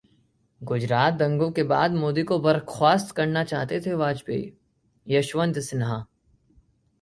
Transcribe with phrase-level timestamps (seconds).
[0.61, 4.51] गुजरात दंगों के बाद मोदी को बर्खास्त करना चाहते थे वाजपेयी:
[5.07, 6.03] यशवंत सिन्हा